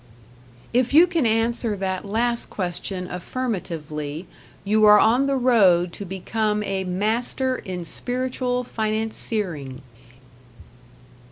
[0.73, 4.25] If you can answer that last question affirmatively,
[4.63, 9.83] you are on the road to become a Master in Spiritual Financiering.